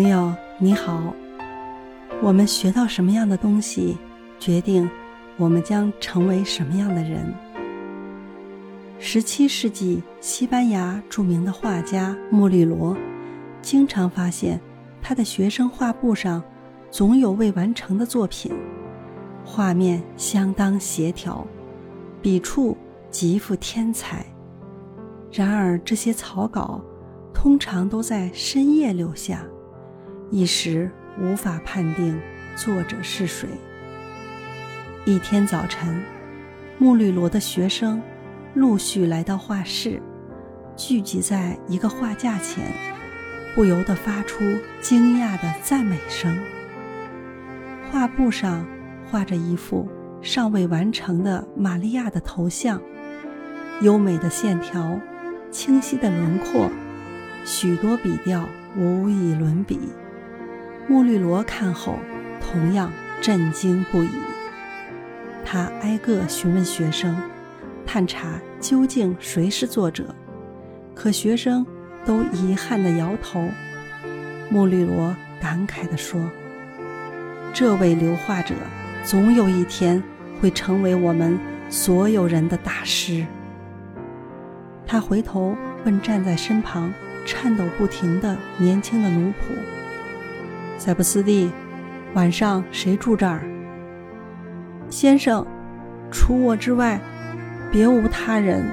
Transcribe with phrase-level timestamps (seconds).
[0.00, 1.12] 朋友你好，
[2.22, 3.98] 我们学到什么样的东西，
[4.38, 4.88] 决定
[5.36, 7.34] 我们将成为什么样的人。
[9.00, 12.96] 十七世纪，西班牙著名的画家莫里罗，
[13.60, 14.60] 经常发现
[15.02, 16.40] 他的学生画布上
[16.92, 18.52] 总有未完成的作品，
[19.44, 21.44] 画面相当协调，
[22.22, 22.76] 笔触
[23.10, 24.24] 极富天才。
[25.32, 26.80] 然而，这些草稿
[27.34, 29.44] 通常都在深夜留下，
[30.30, 32.20] 一时无法判定
[32.54, 33.48] 作者是谁。
[35.06, 36.02] 一天早晨，
[36.76, 38.00] 穆里罗的学生。
[38.54, 40.02] 陆续来到画室，
[40.74, 42.64] 聚集在一个画架前，
[43.54, 44.42] 不由得发出
[44.80, 46.36] 惊讶的赞美声。
[47.90, 48.66] 画布上
[49.06, 49.88] 画着一幅
[50.22, 52.80] 尚未完成的玛利亚的头像，
[53.82, 54.98] 优美的线条，
[55.50, 56.68] 清晰的轮廓，
[57.44, 59.78] 许多笔调无以伦比。
[60.88, 61.98] 穆绿罗看后
[62.40, 64.10] 同样震惊不已，
[65.44, 67.16] 他挨个询问学生。
[67.84, 70.14] 探查究竟谁是作者，
[70.94, 71.64] 可学生
[72.04, 73.48] 都遗憾地摇头。
[74.50, 76.20] 穆里罗感慨地说
[77.52, 78.54] ：“这位留画者
[79.04, 80.02] 总有一天
[80.40, 81.38] 会成为我们
[81.70, 83.26] 所有人的大师。”
[84.86, 86.92] 他回头问站在身旁、
[87.26, 89.54] 颤抖不停的年轻的奴仆
[90.78, 91.50] ：“塞布斯蒂，
[92.14, 93.42] 晚上谁住这儿？”
[94.88, 95.46] 先生，
[96.10, 96.98] 除我之外。
[97.70, 98.64] 别无他人。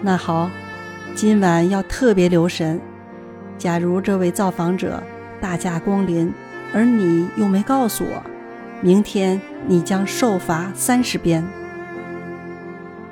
[0.00, 0.48] 那好，
[1.14, 2.80] 今晚要特别留神。
[3.58, 5.02] 假如这位造访者
[5.42, 6.32] 大驾光临，
[6.72, 8.22] 而你又没告诉我，
[8.80, 11.44] 明天你将受罚三十鞭。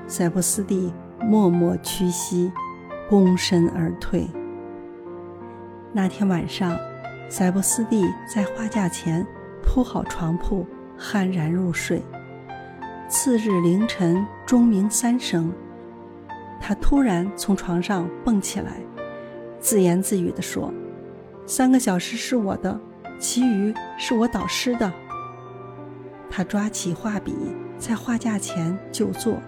[0.06, 2.50] 塞布斯蒂默默屈膝，
[3.10, 4.26] 躬身而退。
[5.92, 6.74] 那天晚上，
[7.34, 9.26] 塞布斯蒂在画架前
[9.62, 10.66] 铺好床铺，
[10.98, 12.02] 酣然入睡。
[13.08, 15.50] 次日凌晨钟鸣三声，
[16.60, 18.82] 他突然从床上蹦起来，
[19.58, 20.70] 自言自语地说
[21.48, 22.78] ：“三个小时是我的，
[23.18, 24.92] 其余是我导师的。”
[26.28, 27.34] 他抓起画笔，
[27.78, 29.38] 在画架前就坐，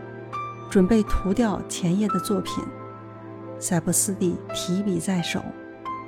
[0.71, 2.65] 准备涂掉前夜的作品。
[3.59, 5.43] 塞布斯蒂提笔在手，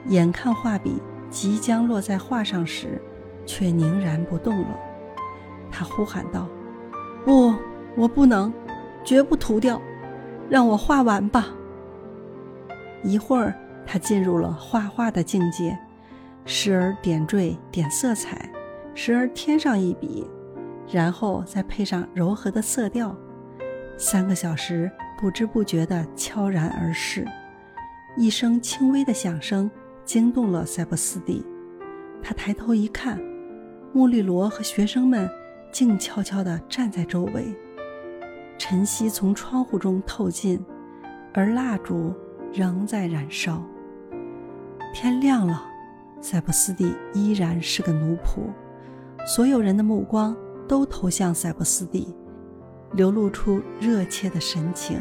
[0.07, 1.03] 眼看画笔
[1.37, 2.99] 即将落在画上时，
[3.45, 4.69] 却凝然不动了。
[5.71, 6.49] 他呼喊道。
[7.27, 7.55] 不，
[7.95, 8.51] 我不能，
[9.05, 9.79] 绝不涂掉，
[10.49, 11.49] 让我画完吧。
[13.05, 13.55] 一会儿，
[13.85, 15.79] 他进入了画画的境界，
[16.47, 18.49] 时而点缀点色彩，
[18.95, 20.27] 时而添上一笔，
[20.91, 23.15] 然后再配上柔和的色调。
[23.99, 27.27] 三个小时不知不觉地悄然而逝。
[28.17, 29.71] 一声轻微的响声
[30.07, 31.45] 惊动了塞伯斯蒂，
[32.23, 33.21] 他抬头一看，
[33.93, 35.29] 穆利罗和学生们。
[35.73, 37.55] 静悄悄地站在周围，
[38.57, 40.65] 晨曦从窗户中透进，
[41.35, 42.15] 而蜡烛
[42.51, 43.63] 仍在燃烧。
[44.95, 45.67] 天亮了，
[46.23, 48.45] 塞伯斯蒂依然是个奴仆，
[49.27, 50.35] 所有人的目光
[50.67, 52.15] 都投向塞伯斯蒂，
[52.93, 54.99] 流露出热切的神情。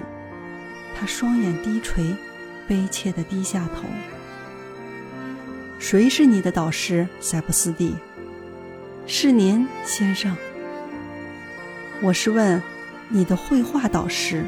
[0.93, 2.03] 他双眼低垂，
[2.67, 3.87] 悲切地低下头。
[5.77, 7.95] 谁是你的导师，塞布斯蒂？
[9.05, 10.35] 是您，先生。
[12.01, 12.61] 我是问，
[13.09, 14.45] 你的绘画导师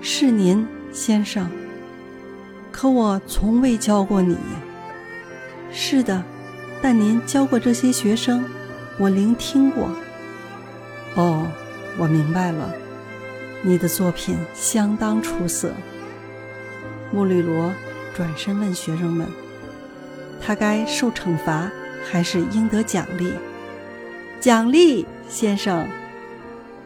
[0.00, 1.48] 是您，先生。
[2.70, 4.36] 可我从未教过你。
[5.70, 6.24] 是的，
[6.80, 8.44] 但您教过这些学生，
[8.98, 9.90] 我聆听过。
[11.14, 11.46] 哦，
[11.98, 12.74] 我明白了，
[13.62, 15.74] 你的作品相当出色。
[17.12, 17.72] 穆里罗
[18.14, 19.26] 转身问学生们
[20.44, 21.70] ：“他该受惩罚，
[22.10, 23.32] 还是应得奖励？”
[24.40, 25.86] 奖励，先生。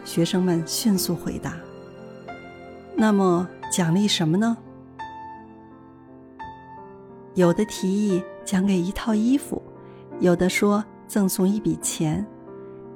[0.04, 1.56] 学生们迅速回答
[2.94, 4.56] ：“那么奖励什么呢？
[7.34, 9.60] 有的提议奖给一套衣服，
[10.20, 12.24] 有的说赠送一笔钱，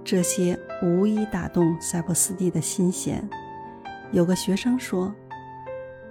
[0.05, 3.29] 这些无一打动塞布斯蒂的心弦。
[4.13, 5.13] 有个学生说：‘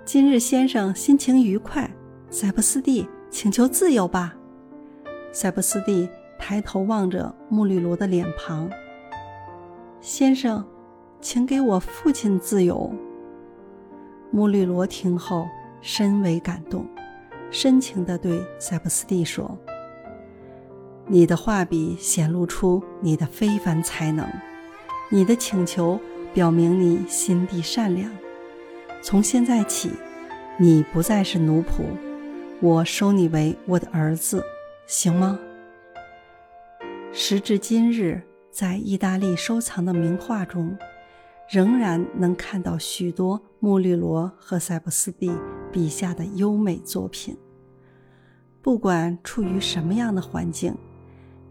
[0.03, 1.89] 今日先生心情愉快，
[2.29, 4.35] 塞布斯蒂请求自由吧。’
[5.31, 8.69] 塞布斯蒂抬头望着穆里罗的脸庞，
[10.01, 10.65] 先生。”
[11.21, 12.89] 请给我父亲自由。
[14.31, 15.45] 穆里罗听后
[15.81, 16.85] 深为感动，
[17.51, 19.57] 深情地对塞布斯蒂说
[21.07, 24.25] ：“你的画笔显露出你的非凡才能，
[25.09, 25.99] 你的请求
[26.33, 28.09] 表明你心地善良。
[29.01, 29.91] 从现在起，
[30.57, 31.83] 你不再是奴仆，
[32.61, 34.41] 我收你为我的儿子，
[34.91, 35.37] 行吗？
[37.11, 40.75] 时至今日，在意大利收藏的名画中，
[41.47, 45.31] 仍然能看到许多穆利罗和塞布斯蒂
[45.71, 47.37] 笔下的优美作品。
[48.63, 50.75] 不管处于什么样的环境，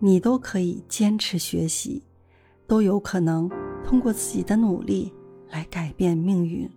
[0.00, 2.02] 你都可以坚持学习，
[2.66, 3.48] 都有可能
[3.84, 5.12] 通过自己的努力
[5.48, 6.68] 来改变命运。